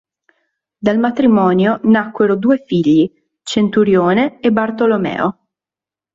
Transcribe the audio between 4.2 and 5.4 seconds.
e Bartolomeo.